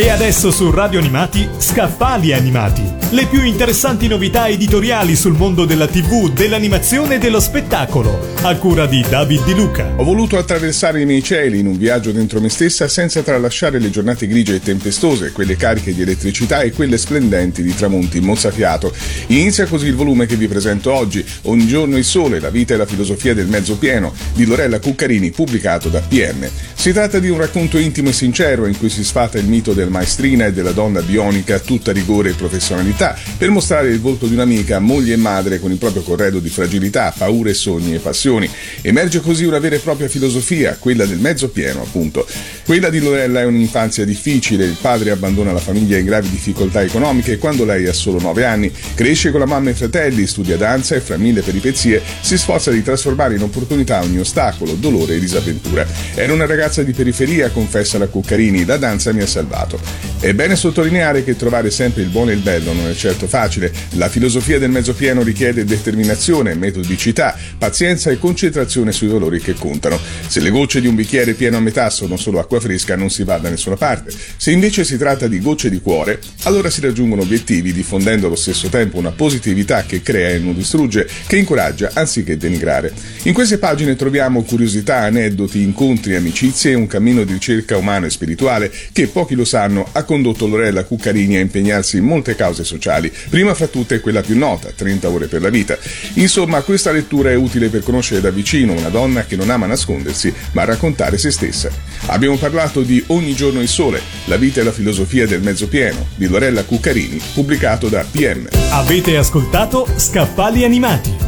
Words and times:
E 0.00 0.10
adesso 0.10 0.52
su 0.52 0.70
Radio 0.70 1.00
Animati, 1.00 1.48
Scaffali 1.58 2.32
Animati. 2.32 2.84
Le 3.10 3.26
più 3.26 3.42
interessanti 3.42 4.06
novità 4.06 4.46
editoriali 4.46 5.16
sul 5.16 5.32
mondo 5.32 5.64
della 5.64 5.88
TV, 5.88 6.32
dell'animazione 6.32 7.16
e 7.16 7.18
dello 7.18 7.40
spettacolo. 7.40 8.36
A 8.42 8.54
cura 8.58 8.86
di 8.86 9.04
David 9.08 9.44
Di 9.44 9.54
Luca. 9.54 9.94
Ho 9.96 10.04
voluto 10.04 10.38
attraversare 10.38 11.00
i 11.00 11.04
miei 11.04 11.20
cieli 11.20 11.58
in 11.58 11.66
un 11.66 11.76
viaggio 11.76 12.12
dentro 12.12 12.40
me 12.40 12.48
stessa 12.48 12.86
senza 12.86 13.22
tralasciare 13.22 13.80
le 13.80 13.90
giornate 13.90 14.28
grigie 14.28 14.54
e 14.54 14.60
tempestose, 14.60 15.32
quelle 15.32 15.56
cariche 15.56 15.92
di 15.92 16.02
elettricità 16.02 16.60
e 16.60 16.70
quelle 16.70 16.96
splendenti 16.96 17.64
di 17.64 17.74
tramonti 17.74 18.20
mozzafiato. 18.20 18.94
Inizia 19.26 19.66
così 19.66 19.88
il 19.88 19.96
volume 19.96 20.26
che 20.26 20.36
vi 20.36 20.46
presento 20.46 20.92
oggi, 20.92 21.26
Ogni 21.42 21.66
giorno 21.66 21.96
il 21.96 22.04
sole, 22.04 22.38
la 22.38 22.50
vita 22.50 22.74
e 22.74 22.76
la 22.76 22.86
filosofia 22.86 23.34
del 23.34 23.48
mezzo 23.48 23.76
pieno, 23.76 24.14
di 24.32 24.44
Lorella 24.44 24.78
Cuccarini, 24.78 25.32
pubblicato 25.32 25.88
da 25.88 25.98
PM. 25.98 26.48
Si 26.80 26.92
tratta 26.92 27.18
di 27.18 27.28
un 27.28 27.38
racconto 27.38 27.76
intimo 27.76 28.10
e 28.10 28.12
sincero 28.12 28.64
in 28.64 28.78
cui 28.78 28.88
si 28.88 29.02
sfata 29.02 29.36
il 29.36 29.48
mito 29.48 29.72
del 29.72 29.90
maestrina 29.90 30.46
e 30.46 30.52
della 30.52 30.70
donna 30.70 31.02
bionica 31.02 31.58
tutta 31.58 31.90
rigore 31.90 32.30
e 32.30 32.34
professionalità 32.34 33.18
per 33.36 33.50
mostrare 33.50 33.88
il 33.88 33.98
volto 33.98 34.28
di 34.28 34.34
un'amica, 34.34 34.78
moglie 34.78 35.14
e 35.14 35.16
madre 35.16 35.58
con 35.58 35.72
il 35.72 35.78
proprio 35.78 36.02
corredo 36.02 36.38
di 36.38 36.48
fragilità, 36.48 37.12
paure, 37.18 37.52
sogni 37.52 37.96
e 37.96 37.98
passioni. 37.98 38.48
Emerge 38.80 39.20
così 39.20 39.44
una 39.44 39.58
vera 39.58 39.74
e 39.74 39.80
propria 39.80 40.06
filosofia, 40.06 40.76
quella 40.78 41.04
del 41.04 41.18
mezzo 41.18 41.48
pieno, 41.48 41.82
appunto. 41.82 42.24
Quella 42.64 42.90
di 42.90 43.00
Lorella 43.00 43.40
è 43.40 43.44
un'infanzia 43.44 44.04
difficile, 44.04 44.64
il 44.64 44.76
padre 44.80 45.10
abbandona 45.10 45.50
la 45.50 45.58
famiglia 45.58 45.98
in 45.98 46.04
gravi 46.04 46.30
difficoltà 46.30 46.82
economiche 46.82 47.38
quando 47.38 47.64
lei 47.64 47.88
ha 47.88 47.92
solo 47.92 48.20
9 48.20 48.44
anni 48.44 48.72
cresce 48.94 49.32
con 49.32 49.40
la 49.40 49.46
mamma 49.46 49.70
e 49.70 49.72
i 49.72 49.76
fratelli, 49.76 50.28
studia 50.28 50.56
danza 50.56 50.94
e 50.94 51.00
fra 51.00 51.16
mille 51.16 51.42
peripezie 51.42 52.00
si 52.20 52.38
sforza 52.38 52.70
di 52.70 52.84
trasformare 52.84 53.34
in 53.34 53.42
opportunità 53.42 54.00
ogni 54.00 54.20
ostacolo, 54.20 54.74
dolore 54.74 55.16
e 55.16 55.18
disavventura. 55.18 55.84
Era 56.14 56.32
una 56.32 56.46
ragazza 56.46 56.66
di 56.68 56.92
periferia, 56.92 57.50
confessa 57.50 57.96
la 57.96 58.06
Cuccarini, 58.06 58.64
la 58.64 58.76
danza 58.76 59.12
mi 59.12 59.22
ha 59.22 59.26
salvato. 59.26 59.80
È 60.20 60.32
bene 60.34 60.54
sottolineare 60.54 61.24
che 61.24 61.36
trovare 61.36 61.70
sempre 61.70 62.02
il 62.02 62.08
buono 62.08 62.30
e 62.30 62.34
il 62.34 62.40
bello 62.40 62.72
non 62.72 62.88
è 62.88 62.94
certo 62.94 63.26
facile. 63.26 63.72
La 63.92 64.08
filosofia 64.08 64.58
del 64.58 64.70
mezzo 64.70 64.92
pieno 64.92 65.22
richiede 65.22 65.64
determinazione, 65.64 66.54
metodicità, 66.54 67.36
pazienza 67.56 68.10
e 68.10 68.18
concentrazione 68.18 68.92
sui 68.92 69.08
valori 69.08 69.40
che 69.40 69.54
contano. 69.54 69.98
Se 70.26 70.40
le 70.40 70.50
gocce 70.50 70.82
di 70.82 70.86
un 70.86 70.94
bicchiere 70.94 71.32
pieno 71.32 71.56
a 71.56 71.60
metà 71.60 71.88
sono 71.88 72.16
solo 72.16 72.38
acqua 72.38 72.60
fresca 72.60 72.96
non 72.96 73.10
si 73.10 73.24
va 73.24 73.38
da 73.38 73.48
nessuna 73.48 73.76
parte. 73.76 74.12
Se 74.36 74.50
invece 74.50 74.84
si 74.84 74.98
tratta 74.98 75.26
di 75.26 75.40
gocce 75.40 75.70
di 75.70 75.80
cuore, 75.80 76.20
allora 76.42 76.68
si 76.68 76.82
raggiungono 76.82 77.22
obiettivi 77.22 77.72
diffondendo 77.72 78.26
allo 78.26 78.36
stesso 78.36 78.68
tempo 78.68 78.98
una 78.98 79.12
positività 79.12 79.84
che 79.84 80.02
crea 80.02 80.30
e 80.30 80.38
non 80.38 80.54
distrugge, 80.54 81.08
che 81.26 81.36
incoraggia 81.36 81.90
anziché 81.94 82.36
denigrare. 82.36 82.92
In 83.22 83.32
queste 83.32 83.58
pagine 83.58 83.96
troviamo 83.96 84.42
curiosità, 84.42 84.98
aneddoti, 84.98 85.62
incontri, 85.62 86.16
amicizie 86.16 86.56
e 86.64 86.74
un 86.74 86.86
cammino 86.86 87.24
di 87.24 87.32
ricerca 87.32 87.76
umano 87.76 88.06
e 88.06 88.10
spirituale 88.10 88.72
che 88.92 89.06
pochi 89.06 89.34
lo 89.34 89.44
sanno 89.44 89.88
ha 89.92 90.02
condotto 90.02 90.46
Lorella 90.46 90.84
Cuccarini 90.84 91.36
a 91.36 91.40
impegnarsi 91.40 91.98
in 91.98 92.04
molte 92.04 92.34
cause 92.34 92.64
sociali, 92.64 93.12
prima 93.28 93.54
fra 93.54 93.66
tutte 93.66 94.00
quella 94.00 94.22
più 94.22 94.36
nota, 94.36 94.70
30 94.74 95.08
ore 95.08 95.26
per 95.26 95.42
la 95.42 95.50
vita. 95.50 95.78
Insomma, 96.14 96.62
questa 96.62 96.90
lettura 96.90 97.30
è 97.30 97.34
utile 97.34 97.68
per 97.68 97.82
conoscere 97.82 98.20
da 98.20 98.30
vicino 98.30 98.72
una 98.72 98.88
donna 98.88 99.24
che 99.24 99.36
non 99.36 99.50
ama 99.50 99.66
nascondersi, 99.66 100.32
ma 100.52 100.64
raccontare 100.64 101.18
se 101.18 101.30
stessa. 101.30 101.70
Abbiamo 102.06 102.36
parlato 102.36 102.82
di 102.82 103.02
Ogni 103.08 103.34
giorno 103.34 103.60
il 103.60 103.68
sole, 103.68 104.00
la 104.24 104.36
vita 104.36 104.60
e 104.60 104.64
la 104.64 104.72
filosofia 104.72 105.26
del 105.26 105.42
mezzo 105.42 105.68
pieno, 105.68 106.08
di 106.16 106.26
Lorella 106.26 106.64
Cuccarini, 106.64 107.20
pubblicato 107.34 107.88
da 107.88 108.04
PM. 108.10 108.48
Avete 108.70 109.16
ascoltato 109.16 109.86
Scaffali 109.96 110.64
Animati. 110.64 111.27